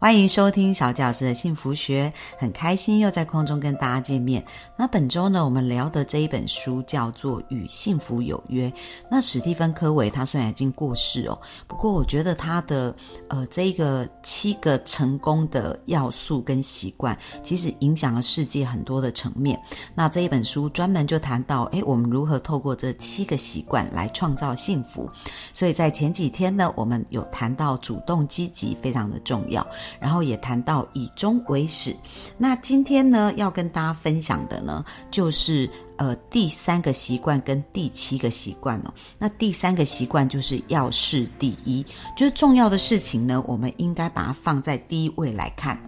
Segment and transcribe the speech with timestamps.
[0.00, 4.42] 欢迎收听小教师的幸福学，很开心又在空中跟大家见面。
[4.76, 8.70] 那本周呢，我们聊的这一本书叫做《与幸福有约》。
[9.10, 11.36] 那史蒂芬·科维他虽然已经过世哦，
[11.66, 12.94] 不过我觉得他的
[13.28, 19.60] 呃这一个七个成功的要素跟习惯，其实影响了世界很多的层面。
[19.96, 25.10] 那这一本书专门就谈到，诶，我们如何透过这七个习惯来创造幸福。
[25.52, 29.66] 所以在前几天呢，我们有谈到主动积极非常的重要。
[30.00, 31.94] 然后也谈到以终为始，
[32.36, 38.94] 那今天呢要跟大家分享的呢，就是呃第三个习惯跟第七个习惯哦。
[39.18, 41.84] 那第三个习惯就是要事第一，
[42.16, 45.78] 就是重要的事情呢，我们应该把它放在第一位来看。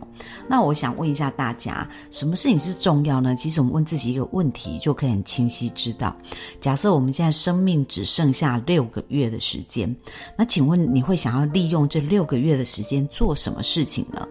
[0.46, 3.34] 那我想问一下大家，什么事情是重要呢？
[3.34, 6.14] 其实我们问自己一个问题，就可以很清晰知道。
[6.60, 9.94] 假设我们现在生命只剩下六个月的时间，
[10.36, 14.28] 那请问你会想要利用这六个月的时间做什么事情呢？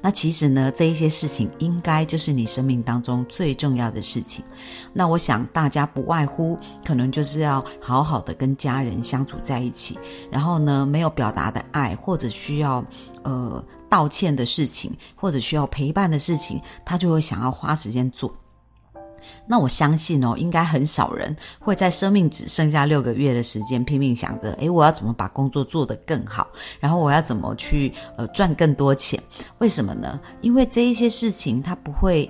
[0.00, 4.44] 那其实呢，这一些事情应该就是你生命当中最重要的事情。
[4.92, 9.96] 那我想大家不外乎可能就是要好好的跟家人相处在一起，
[10.30, 12.84] 然后呢，没有表达的爱或者需要
[13.22, 18.34] 呃道歉的事情，或者需要陪伴的事情，他就会想要花时间做。
[19.46, 26.48] 那我相信哦，应该很少人会在生命只剩下六个月的时间拼命想着，诶，我要怎么把工作做得更好，
[26.80, 29.22] 然后我要怎么去呃赚更多钱？
[29.58, 30.18] 为什么呢？
[30.40, 32.28] 因为这一些事情它不会，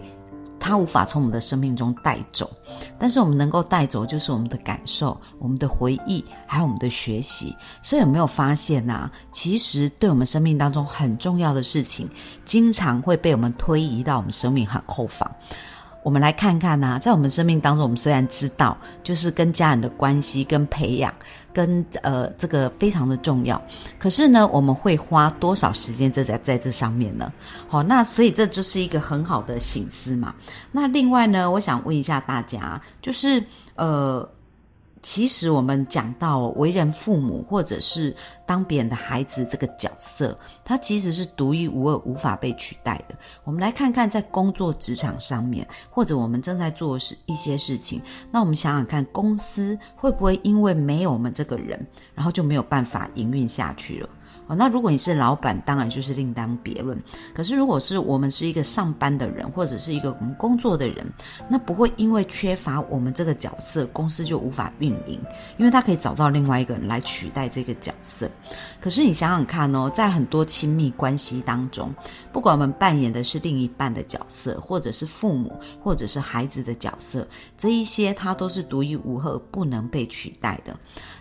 [0.64, 2.48] 它无法从我们的生命中带走，
[2.96, 7.54] 但是我们能够带走就是我们的感受、我们的回忆，还有我们的学习。
[7.82, 9.10] 所以有没有发现呐？
[9.32, 12.08] 其实对我们生命当中很重要的事情，
[12.44, 15.28] 经常会被我们推移到我们生命很后方。
[16.02, 21.14] 我们来看看呐，在我们生命当中，我们虽然知道，就是跟家人的关系、跟培养、
[21.52, 23.60] 跟呃这个非常的重要，
[23.98, 27.32] 可是呢，我们会花多少时间在在在这上面呢？
[27.68, 30.34] 好，那所以这就是一个很好的醒思嘛。
[30.72, 33.42] 那另外呢，我想问一下大家，就是
[33.76, 34.28] 呃。
[35.12, 40.34] 其实我们讲到为人父母，或者是当别人的孩子这个角色，
[40.64, 43.14] 它其实是独一无二、无法被取代的。
[43.44, 48.00] 我们来看看在工作职场上面，或者我们正在做事一些事情，
[48.30, 54.08] 那我们想想看，公司会不会因为没有我们这个人，然后就没有办法营运下去了？
[54.54, 56.98] 那如果你是老板，当然就是另当别论。
[57.34, 61.06] 可是如果是我们是一个上班的人，或者是一个我们工作的人，
[61.48, 65.20] 那不会因为缺乏我们这个角色，公司就无法运营，
[65.56, 68.30] 因为他可以找到另外一个人来取代这个角色。
[68.80, 71.94] 可是你想想看哦，在很多亲密关系当中，
[72.32, 75.52] 不管我们扮演的是另一半的角色，或者是父母，
[75.82, 77.26] 或者是孩子的角色，
[77.56, 80.76] 这一些它都是独一无二、不能被取代的。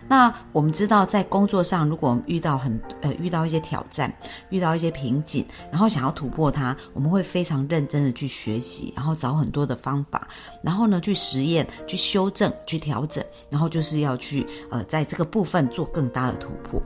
[0.08, 4.12] 那我们知道，在工作上，如果我们遇到很呃遇到一些挑战，
[4.50, 10.26] 遇到一些瓶颈，然后想要突破它，我们会非常认真的去学习，然后找很多的方法，
[10.62, 16.82] 然后呢去实验、去修正、去调整，然后就是要去呃在这个部分做更大的突破。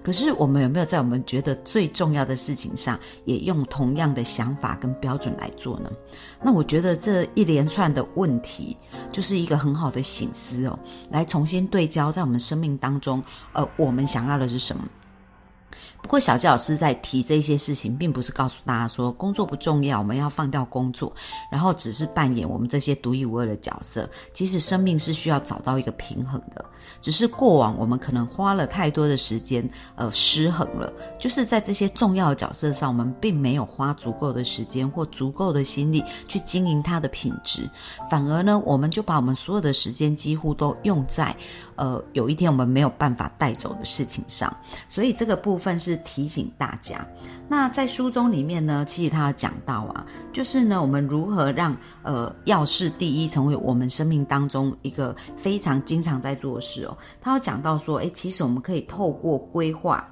[0.00, 5.90] 可是我们有没有在我们觉得最重要的事情上，也用同样的想法跟标准来做呢？
[6.42, 8.74] 那我觉得这一连串的问题，
[9.12, 10.78] 就是一个很好的醒思哦，
[11.10, 13.22] 来重新对焦在我们生命当中，
[13.52, 14.82] 呃，我们想要的是什么？
[16.00, 21.12] 不过，小纪老师在提这些事情，并不是告诉大家说工作不重要，我们要放掉工作，
[21.50, 24.08] 然后只是扮演我们这些独一无二的角色。
[24.32, 26.64] 其实，生命是需要找到一个平衡的。
[27.00, 30.92] 只是过往我们可能花了太多的时间，呃，失衡了。
[31.18, 37.68] 就是在这些重要的角色上，我们并没有花足够的时间或足够的心力去经营它的品质，
[38.10, 41.36] 反而呢，我们就把我们所有的时间几乎都用在，
[41.78, 44.54] 呃，有一天我们没有办法带走的事情上。
[44.88, 47.06] 所以这个部分是提醒大家。
[47.48, 56.94] 那在书中里面呢，其实他有讲到啊，就是呢，我们如何让呃要事第一成为我们生命当中一个非常经常在做事哦。
[57.22, 60.06] 他有讲到说，诶，其实我们可以透过规划、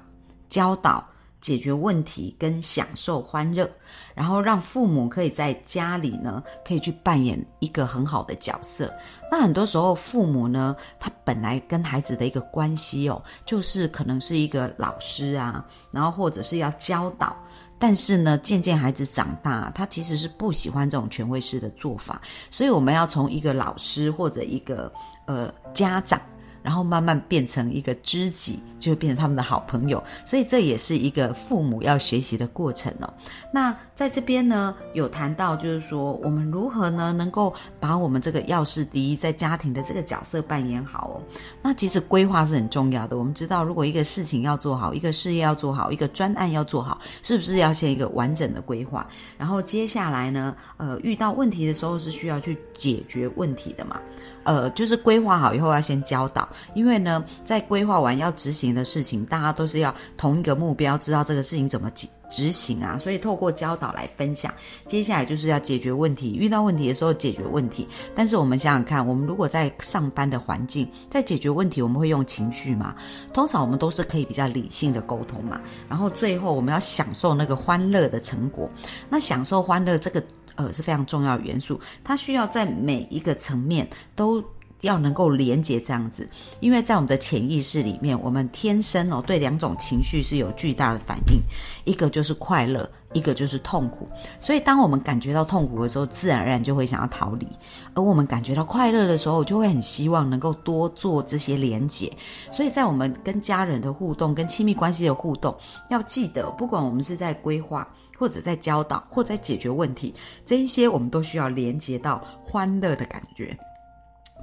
[0.49, 1.05] 教导、
[1.39, 3.69] 解决问题跟享受欢乐，
[4.13, 8.91] 然后让父母可以在家里呢，可以去扮演一个很好的角色。
[9.31, 17.35] 那很多时候，父母呢，他本来跟孩子的一个关系哦，就是可能是一个老师啊，然后或者是要教导。
[17.79, 22.19] 但是呢，渐渐孩子长大，他其实是不喜欢这种权威式的做法。
[22.49, 24.91] 所以我们要从一个老师或者一个
[25.27, 26.19] 呃家长，
[26.61, 30.03] 然后慢慢变成一个知己，就会变成他们的好朋友。
[30.25, 33.13] 所以这也是一个父母要学习的过程哦。
[33.51, 41.15] 那在这边呢，有谈到就是说，我们如何呢，能够把我们这个要事第一，在家庭的这个角色扮演好哦。
[41.61, 43.17] 那其实规划是很重要的。
[43.17, 49.07] 我们知道，如果一个事情要做好，一个事业要做好，一个专案要做好，是不是要先一个完整的规划？
[49.37, 53.99] 然后接下来呢，呃，遇到问题的时候是需要去解决问题的嘛？
[54.47, 62.97] 呃，就是规划好以后要先教导，因为呢，在规划完要执行的事情，大家都是要同一个目标，知道这个事情怎么执执行啊。
[62.97, 64.49] 所以透过教导来分享，
[64.85, 67.85] 接下来就是要解决问题，遇到问题的时候解决问题。
[68.15, 72.95] 但是我们想想看，我们如果在上班的环境，在解决问题，我们会用情绪吗？
[73.33, 75.59] 通常我们都是可以比较理性的沟通嘛。
[75.89, 78.69] 然后最后我们要享受那个欢乐的成果，
[79.09, 80.23] 那享受欢乐这个。
[80.57, 84.43] 呃，是非常重要的元素，它需要在每一个层面都
[84.81, 91.39] 要能够连接这样子，因为在我们的潜意识里面，我们天生哦对两种情绪是有巨大的反应，
[91.83, 94.07] 一个就是快乐，一个就是痛苦。
[94.39, 97.47] 所以当我们感觉到痛苦的时候，自然而然就会想要逃离；
[97.95, 102.11] 而我们感觉到快乐的时候，就会很希望能够多做这些连接。
[102.51, 105.55] 所以在我们跟家人的互动、跟亲密关系的互动，
[105.89, 107.87] 要记得，不管我们是在规划。
[108.17, 110.13] 或者在教导，或在解决问题，
[110.45, 113.57] 这一些我们都需要连接到欢乐的感觉，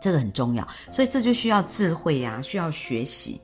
[0.00, 0.66] 这个很重要。
[0.90, 3.40] 所以这就需要智慧呀，需要学习。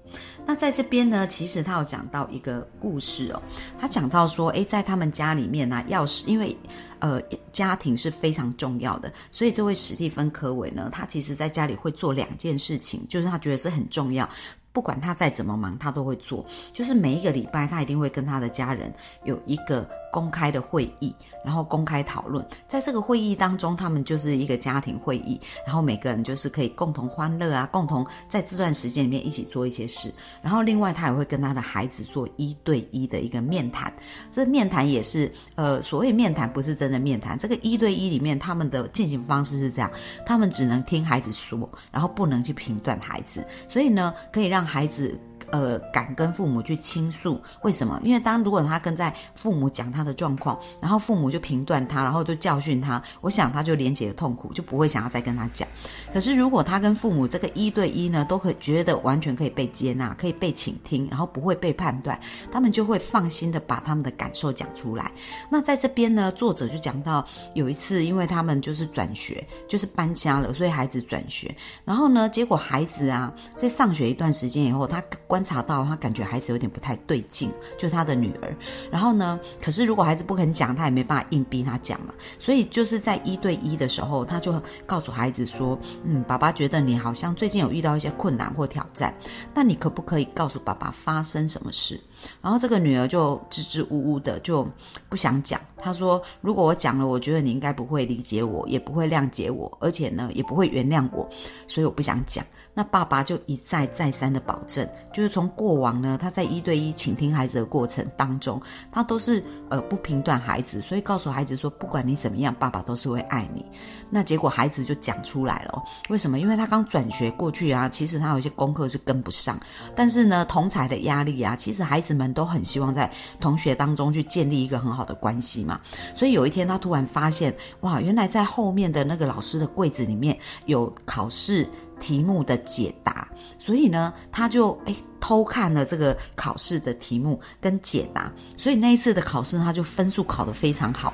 [0.46, 3.42] 那在这边呢，其实他有讲到一个故事哦，
[3.78, 6.56] 他讲到说，诶，在他们家里面呢，钥匙因为
[6.98, 7.20] 呃
[7.52, 14.28] 家庭是非常重要的，所以这位史蒂芬科维呢，他其实在家里会做两件事情，就是他觉得是很重要。
[14.72, 16.44] 不管他再怎么忙，他都会做。
[16.72, 18.92] 就是每一个礼拜，他一定会跟他的家人
[19.24, 21.14] 有一个公开的会议，
[21.44, 22.44] 然后公开讨论。
[22.68, 30.12] 在这个会议当中，他们就是一个家庭会议，然后每个人就是可以共同欢乐啊，共同在这段时间里面一起做一些事。
[30.40, 33.92] 然后另外，他也会跟他的孩子做一对一的一个面谈。
[34.30, 37.36] 这面谈也是，呃，所谓面谈不是真的面谈。
[37.36, 39.90] 这个一对一里面，他们的进行方式是这样：
[40.24, 43.44] 他们只能听孩子说，然后不能去评断孩子。
[43.68, 45.18] 所以呢，可以让让孩子。
[45.52, 48.00] 呃，敢跟父母去倾诉，为什么？
[48.04, 55.66] 因为当如果他跟在父母讲他的状况，然后父母就评断他，然后就教训他，我想他就连结了痛苦，就不会想要再跟他讲。
[56.12, 62.16] 可是如果他跟父母这个一对一呢，都可觉得完全可以被接纳，可以被倾听，然后不会被判断，
[62.52, 65.10] 他们就会放心的把他们的感受讲出来。
[65.50, 71.52] 那在这边呢，作者就讲到有一次，因为他们就是转学，就是搬家了，所以孩子转学，
[71.84, 75.39] 然后呢，结果孩子啊，在上学一段时间以后，他关。
[75.40, 78.54] 观察到他感觉孩子有点不太对劲，就是他的女儿。
[78.90, 82.12] 然后呢，可是如果孩子不肯讲，他也没办法硬逼他讲嘛。
[82.38, 89.14] 所以就是在一对一的时候，他就告诉孩子说：“嗯，爸爸觉得你好像最近有遇到一些困难或挑战，
[89.54, 91.98] 那你可不可以告诉爸爸发生什么事？”
[92.40, 94.66] 然后这个女儿就支支吾吾的，就
[95.08, 95.60] 不想讲。
[95.76, 101.28] 她说：“如果我讲了，我觉得你应该不会理解我，也不会谅解我，而且呢，也不会原谅我，
[101.66, 108.62] 所以我不想讲。”那爸爸就一再再三的保证，就是从过往呢，他在一对一倾听孩子的过程当中，
[108.92, 113.66] 他都是呃不评断孩子，所以告诉孩子说，不管你怎么样，爸爸都是会爱你。
[114.08, 116.38] 那结果孩子就讲出来了，为什么？
[116.38, 119.58] 因为他刚转学过去啊，其实他有一些功课是跟不上，
[119.96, 123.08] 但是呢，同才的压力啊，其实孩子子们都很希望在
[123.38, 125.80] 同学当中去建立一个很好的关系嘛。
[126.14, 131.68] 所以有一天他突然发现，哇，原来在后面的那个老师的柜子里面有考试。
[132.00, 141.12] 题目的解答，所以呢，他就诶偷看了这个考试的题目跟解答，所以那一次的考试他就分数考得非常好。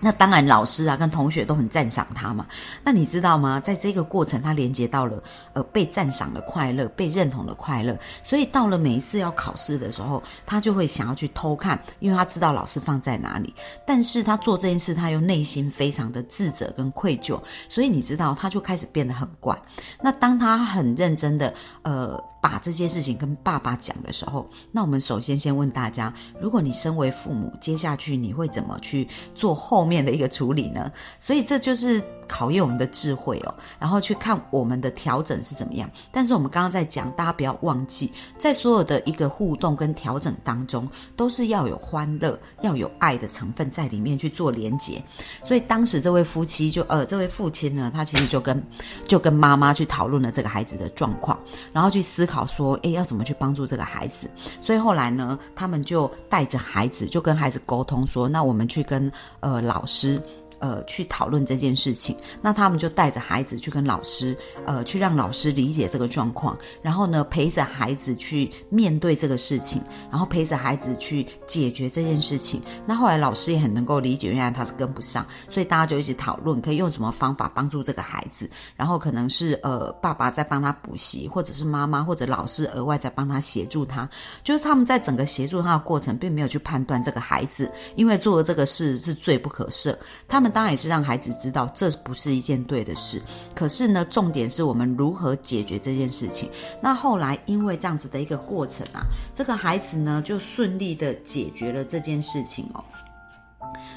[0.00, 2.46] 那当然，老师啊跟同学都很赞赏他嘛。
[2.84, 3.58] 那你知道吗？
[3.58, 5.22] 在这个过程，他连接到了
[5.54, 7.98] 呃被赞赏的快乐、被认同的快乐。
[8.22, 13.54] 所以到了每一次要考试的时候，他就会想要去偷看，因为他知道老师放在哪里。
[13.86, 17.40] 但是他做这件事，他又内心非常的自责跟愧疚。
[17.68, 19.58] 所以你知道，他就开始变得很怪。
[20.02, 22.22] 那当他很认真的呃。
[22.48, 30.88] 把这些事情跟爸爸讲的时候，那我们首先先问大家：如果你身为父母，接下去你会怎么去做后面的一个处理呢？
[31.18, 32.00] 所以这就是。
[32.28, 35.90] 考验我们的智慧哦，然后去看我们的调整是怎么样。
[36.10, 45.02] 但是我们刚刚在讲，大家不要忘记，在所有的一个互动跟调整当中，都是要有欢乐、要有爱的成分在里面去做连结。
[45.44, 48.62] 所以当时这位夫妻就呃，这位父亲呢，他其实就跟
[49.06, 51.38] 就跟妈妈去讨论了这个孩子的状况，
[51.72, 54.30] 然后去思考说，诶，要怎么去帮助这个孩子。
[54.60, 60.20] 所以后来呢，他们就带着孩子，就跟孩子沟通说，那我们去跟呃老师。
[60.58, 72.62] 呃，去讨论这件事情，那他们就带着孩子去跟老师，呃，去让老师理解这个状况，然后呢，陪着孩子去面对这个事情，然后陪着孩子去解决这件事情。
[72.86, 78.48] 那后来老师也很能够理解，原来他是跟不上，所以大家就一起讨论，可以用什么方法帮助这个孩子。
[78.76, 84.08] 然后可能是呃，爸爸在帮他补习，或者是妈妈或者老师额外在帮他协助他，
[84.42, 89.94] 就是他们在整个协助他的过程，并没有去判断这个孩子因为做了这个事是罪不可赦，
[90.26, 90.45] 他们。
[90.50, 93.20] 当然也是让孩子知道这不是一件对的事，
[93.54, 96.48] 可是呢，重点是我们如何解决这件事情。
[96.80, 102.84] 那后来因为这样子的一个过程啊，这个孩子呢就顺利的解决了这件事情哦。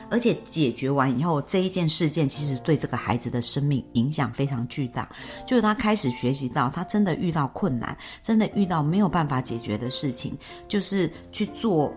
[0.09, 5.07] 而且解决完以后，这一件事件其实对这个孩子的生命影响非常巨大，
[5.45, 10.37] 就是他开始学习到，他真的遇到困难，真的遇到没有办法解决的事情，
[10.67, 11.93] 就是去做，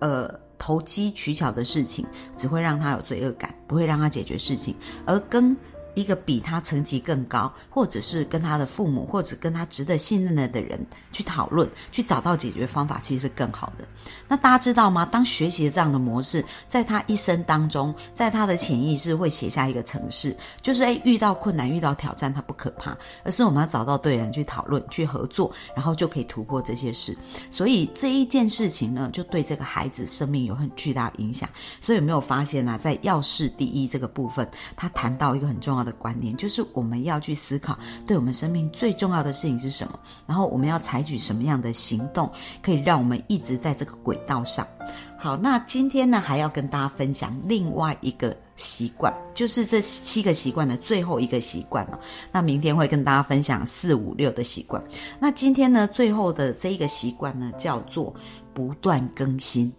[0.00, 0.42] 呃。
[0.64, 5.56] 投机取巧的事情只会让他有罪恶感，不会让他解决事情，而跟。
[5.94, 10.78] 一个比他层级更高，或者是跟他的父母，或者跟他值得信任的人
[11.12, 13.84] 去讨论，去找到解决方法，其实是更好的。
[14.26, 15.04] 那大家知道吗？
[15.04, 27.14] 当学习这样的模式，在他一生当中，在他的潜意识会写下一个程式，就是诶，遇到困难、遇到挑战，他不可怕，而是我们要找到对人去讨论、去合作，然后就可以突破这些事。
[27.50, 31.46] 所以这一件事情呢，就对这个孩子生命有很巨大影响。
[31.80, 32.78] 所以有没有发现呢？
[32.80, 35.81] 在要事第一这个部分，他谈到一个很重要。
[35.82, 42.30] 的观念就是我们要去思考，对我们生命最重要的事情是什么，然后我们要采取什么样的行动，
[42.62, 44.66] 可以让我们一直在这个轨道上。
[45.18, 51.98] 好，那今天呢，还要跟大家分享另外一个习惯，就是这七个习惯的最后一个习惯了。
[52.32, 54.82] 那明天会跟大家分享四五六的习惯。
[55.20, 58.12] 那今天呢，最后的这一个习惯呢，叫做
[58.52, 59.72] 不断更新。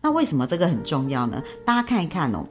[0.00, 1.40] 那为什么这个很重要呢？
[1.64, 2.44] 大家看一看哦。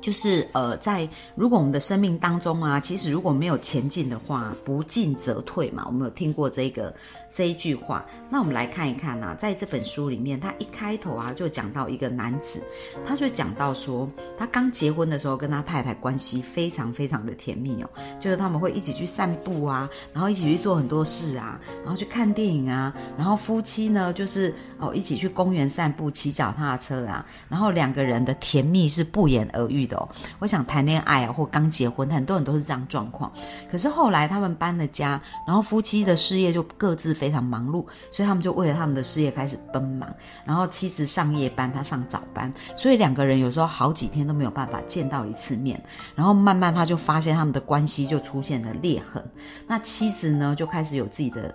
[0.00, 5.84] 就是呃，在如果我们的生命当中啊，其实如果没有前进的话，不进则退嘛。
[5.86, 6.94] 我们有听过这个。
[7.32, 12.60] 这一句话，那我们来看一看啊，在这本书里面，他一开头啊就讲到一个男子，
[13.06, 30.08] 他就讲到说，他刚结婚的时候跟他太太关系非常非常的甜蜜哦，就是他们会一起去散步啊，然后一起去做很多事啊，然后去看电影啊，然后夫妻呢就是哦一起去公园散步、骑脚踏车啊，然后两个人的甜蜜是不言而喻的哦。
[30.40, 33.32] 我想谈恋爱啊或刚结婚，很多人都是这样状况，
[33.70, 37.16] 可是后来他们搬了家，然后夫妻的事业就各自。
[37.20, 40.08] 非常忙碌，所以他们就为了他们的事业开始奔忙。
[40.46, 45.80] 然后妻子上夜班，他上早班，所以两个人有时候好几天都没有办法见到一次面。
[46.14, 49.22] 然后慢慢他就发现他们的关系就出现了裂痕。
[49.66, 51.54] 那妻子呢，就开始有自己的。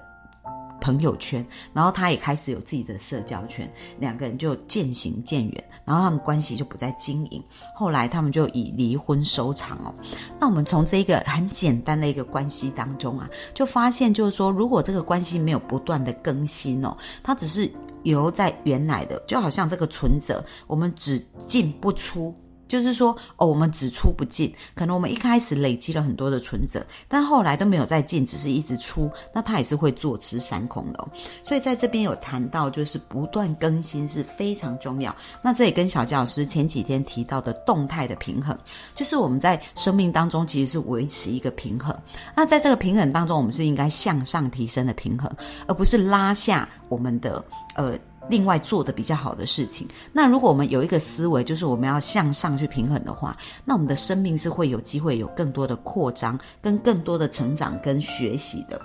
[0.81, 7.43] 朋友圈，然后他也开始有自己的社交圈，两个人就渐行渐远，然后他们关系就不再经营。
[7.75, 9.93] 后来他们就以离婚收场哦。
[10.39, 17.69] 那我们从这个很简单的一个关系当中啊，就发现就是说，如果这个关系没有不断的更新哦，它只是
[18.03, 22.33] 留在原来的，就好像这个存折，我们只进不出。
[22.67, 31.07] 就是说，哦，我们只出不进，可能我们一开始累积了很多的存折，但后来都没有再进，只是一直出，那它也是会坐吃山空的。
[31.43, 35.15] 所以在这边有谈到，就是不断更新是非常重要。
[35.41, 38.57] 那这也跟小教老师前几天提到的动态的平衡，
[38.95, 41.95] 就是我们在生命当中其实是维持一个平衡。
[42.35, 45.31] 那在这个平衡当中，我们是应该向上提升的平衡，
[45.67, 47.43] 而不是拉下我们的
[47.75, 47.97] 呃。
[48.29, 58.81] 另外做的比较好的事情，那如果我们有一个思维，就是我们要向上去平衡的话，那我们的生命是会有机会有更多的扩张，跟更多的成长跟学习的。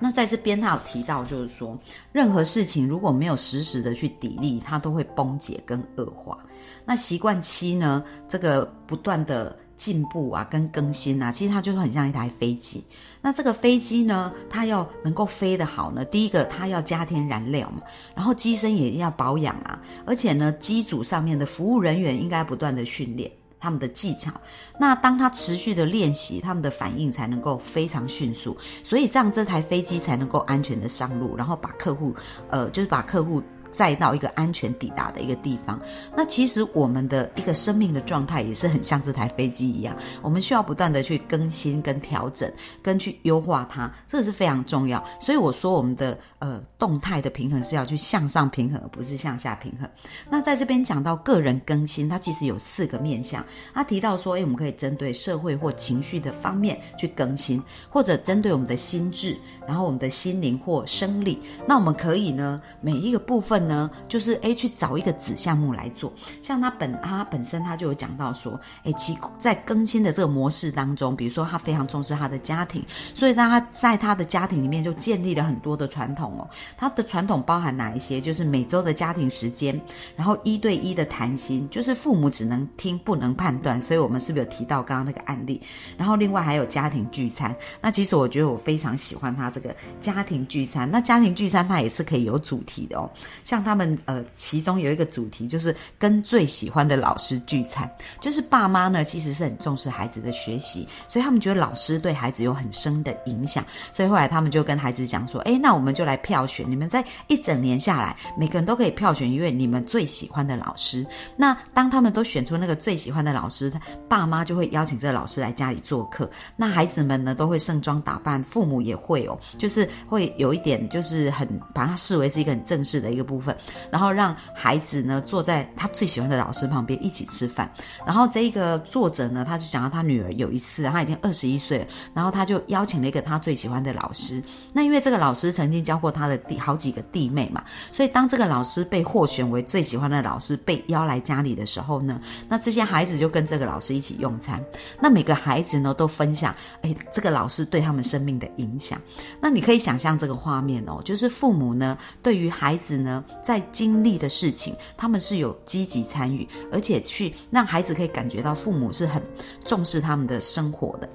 [0.00, 1.78] 那在这边他有提到，就是说
[2.12, 6.38] 任何事情如果没有实时的去砥砺，它都会崩解跟恶化。
[6.84, 9.56] 那习惯期呢，这个不断的。
[9.78, 12.84] 进步啊，跟更新啊，其实它就很像一台飞机。
[13.22, 17.80] 那这个飞机呢，它要能够飞得好呢，第一个它要加添燃料嘛，
[18.14, 24.30] 然后机身也要保养啊，而且呢，机组上面的服务人员应该不断的训练他们的技巧。
[24.78, 32.14] 那当它持续的练习，他们的反应才能够非常迅速，所以这样这台飞机才能够安全的上路，然后把客户，
[32.50, 33.42] 呃，就是把客户。
[33.70, 35.78] 再到一个安全抵达的一个地方，
[36.16, 42.50] 那其实我们的一个生命的状态也是很像这台飞机一样，我们需要不断的去更新、跟调整、
[42.82, 45.02] 跟去优化它，这个是非常重要。
[45.20, 49.88] 所以我说我们的呃动态的平衡是要去向上平衡，而不是向下平衡。
[50.30, 53.44] 那在这边讲到个人更新，它其实有四个面向。
[53.74, 61.38] 他提到说，诶，我们可以针对社会或情绪的方面去更新，或者针对我们的心智，然后我们的心灵或生理。
[61.66, 63.57] 那我们可以呢，每一个部分。
[63.66, 66.12] 呢，就是诶去找一个子项目来做。
[66.42, 72.84] 像他本他本身他就有讲到说，诶，其在更新的这个模式当中，比如说他非常重视他的家庭，
[73.14, 76.48] 所以让他在他的家庭里面就建立了很多的传统哦。
[76.76, 78.20] 他的传统包含哪一些？
[78.20, 79.80] 就是每周的家庭时间，
[80.16, 83.80] 然后一对一的谈心，就是父母只能听不能判断。
[83.80, 85.60] 所以我们是不是有提到刚刚那个案例？
[85.96, 87.54] 然后另外还有家庭聚餐。
[87.80, 90.90] 那其实我觉得我非常喜欢他这个家庭聚餐。
[90.90, 93.10] 那家庭聚餐它也是可以有主题的哦。
[93.48, 97.90] 像他们呃，其中有一个主题就是跟最喜欢的老师聚餐。
[98.20, 103.64] 就是爸妈呢其实是很重视孩子的学习，所以他们觉得老师对孩子有很深的影响。
[103.90, 111.06] 所以后来他们就跟孩子讲说：“哎，那我们就来票选，你们在一整年下来，每个人都可以票选一位你们最喜欢的老师。
[111.34, 116.30] 那当他们都选出那个最喜欢的老师，他爸妈就会邀请这个老师来家里做客。
[116.54, 123.56] 那孩子们呢都会盛装打扮，父母也会哦，就是会有一点就是很把它视为是一个很正式的一个部部分，
[123.90, 127.70] 然后让孩子呢坐在他最喜欢的老师旁边一起吃饭。
[128.04, 134.42] 然后这一个作者呢，他就讲到他女儿有一次，他已经二十一岁了，然后他就邀请了一个他最喜欢的老师。
[134.72, 144.60] 那因为这个老师曾经教过他的弟好几个弟妹嘛，所以当这个老师被获选为最喜欢的老师被邀来家里的时候呢，那这些孩子就跟这个老师一起用餐。
[145.00, 149.00] 那每个孩子呢都分享，哎，这个老师对他们生命的影响。
[149.40, 159.22] 那你可以想象这个画面哦，就是父母呢对于孩子呢在经历的事情，他们是有积极参与，而且去让孩子可以感觉到父母是很
[159.64, 161.08] 重视他们的生活的。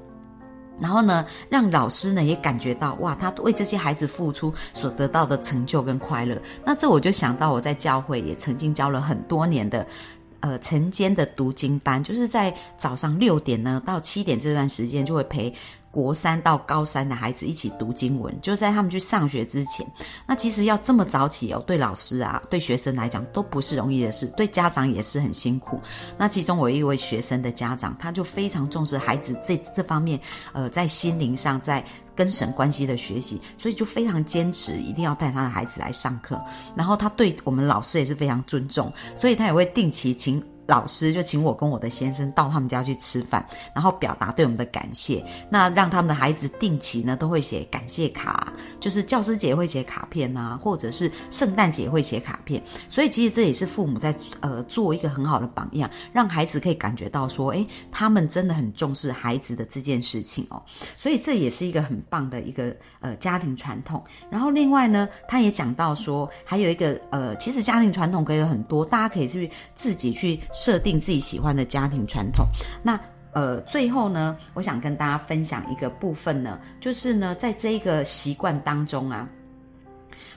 [0.80, 6.42] 然后呢，让老师呢也感觉到哇，他为这些孩子付出所得到的成就跟快乐。
[6.66, 9.86] 那这我就想到我在教会也曾经教了很多年的，
[10.40, 15.54] 呃，晨间的读经班，就是在早上六点呢到七点这段时间就会陪。
[15.94, 19.86] 国三到高三的孩子一起读经文，就在他们去上学之前。
[20.26, 25.80] 那其实要这么早起哦，对老师啊，对学生来讲都不是容易的事，对家长也是很辛苦。
[26.18, 30.20] 那其中我一位学生的家长，他就非常重视孩子这这方面，
[30.52, 31.86] 呃，在心灵上，在
[32.16, 36.44] 跟神关系的学习，所以就非常坚持一定要带他的孩子来上课。
[36.76, 40.44] 然后他对我们老师也是非常尊重，所以他也会定期请。
[40.66, 43.46] 老师就请我跟我的先生到他们家去吃饭，
[43.76, 45.24] 然后表达对我们的感谢。
[45.50, 52.64] 那让他们的孩子定期呢都会写感谢卡，就是教师节会写卡片啊，或者是圣诞节会写卡片。
[52.90, 60.64] 所以其实这也是父母在呃做一个很好的榜样，让孩子可以感觉到说，诶，他们真的很重视孩子的这件事情哦。
[60.98, 64.02] 所以这也是一个很棒的一个呃家庭传统。
[64.30, 70.40] 然后另外呢，他也讲到说，还有一个呃，其实家庭传统可以有很多，大家可以去自己去。
[70.54, 72.46] 设定自己喜欢的家庭传统。
[72.82, 72.98] 那
[73.34, 79.28] 呃，最后呢，我想跟大家分享一个部分呢，就是呢，在这一个习惯当中啊，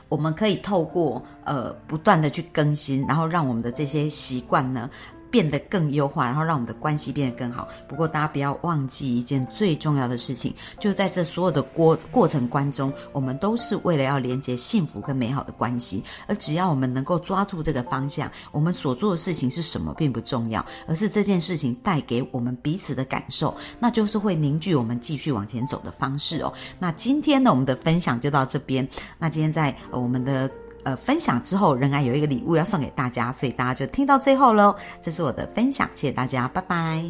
[0.09, 4.88] 我们可以透过呃不断的去更新，然后让我们的这些习惯呢。
[5.37, 7.68] 变得更优化，然后让我们的关系变得更好。
[7.87, 16.03] 不过，大家不要忘记一件最重要的事情，就是在这所有的过过程关中，我们都是为了要连接幸福跟美好的关系。
[16.27, 26.51] 而只要我们能够抓住这个方向，我们所做的事情是什么并不重要，而是这件事情带给我们彼此的感受，那就是会凝聚我们继续往前走的方式哦。
[26.79, 28.88] 那今天呢，我们的分享就到这边。
[29.18, 30.51] 那今天在我们的。
[30.87, 34.72] 呃，分享之后仍然有一个礼物要送给大家，所以大家就听到最后喽。
[35.01, 37.05] 这是我的分享，谢谢大家，拜拜。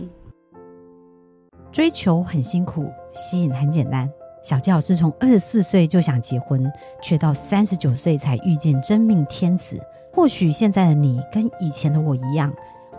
[1.71, 4.11] 追求很辛苦，吸引很简单。
[4.43, 9.79] 小纪老师从二十四岁就想结婚，却到三十九岁才遇见真命天子。
[10.11, 12.51] 或许现在的你跟以前的我一样，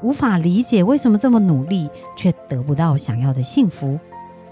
[0.04, 4.00] 无法理解为什么这么努力却得不到想要的幸福。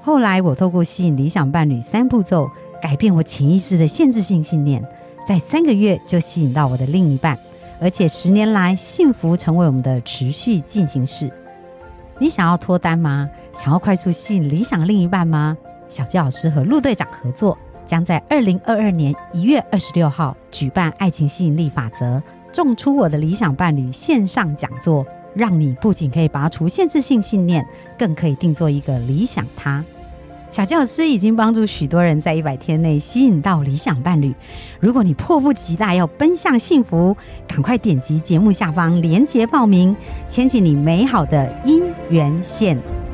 [0.02, 2.50] 后来我透过吸引理想伴侣三步骤，
[2.82, 4.84] 改变我潜意识的限制性信念。
[5.26, 7.38] 在三个月就吸引到我的另一半，
[7.82, 11.32] 而且十年来幸福成为我们的持续进行式。
[12.20, 13.28] 你想要脱单吗？
[13.52, 15.58] 想要快速吸引理想另一半吗？
[15.90, 22.22] 小鸡老师和陆队长合作，将在二零二二年一月二十六号举办《爱情吸引力法则：
[22.54, 27.66] 种出我的理想伴侣》线上讲座，让你不仅可以拔除限制性信念，
[27.98, 29.84] 更可以定做一个理想他。
[30.56, 34.34] 小教师已经帮助许多人在一百天内吸引到理想伴侣。
[34.80, 37.14] 如果你迫不及待要奔向幸福，
[37.46, 39.94] 赶快点击节目下方链接报名，
[40.30, 43.05] 牵起你美好的姻缘线。